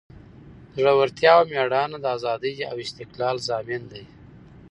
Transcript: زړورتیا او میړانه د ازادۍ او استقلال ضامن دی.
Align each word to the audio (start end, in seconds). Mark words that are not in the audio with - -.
زړورتیا 0.81 1.31
او 1.37 1.43
میړانه 1.51 1.97
د 2.01 2.05
ازادۍ 2.17 2.55
او 2.69 2.75
استقلال 2.85 3.37
ضامن 3.49 3.81
دی. 3.91 4.03